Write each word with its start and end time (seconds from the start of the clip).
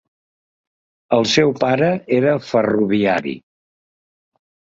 El 1.17 1.27
seu 1.33 1.53
pare 1.63 1.89
era 2.21 2.33
ferroviari. 2.47 3.37